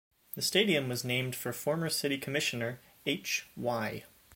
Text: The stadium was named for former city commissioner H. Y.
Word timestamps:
The 0.33 0.41
stadium 0.41 0.89
was 0.89 1.05
named 1.05 1.35
for 1.35 1.53
former 1.53 1.87
city 1.87 2.17
commissioner 2.17 2.79
H. 3.05 3.45
Y. 3.55 4.05